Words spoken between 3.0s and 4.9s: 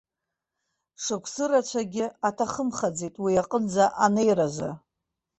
уи аҟынӡа анеиразы.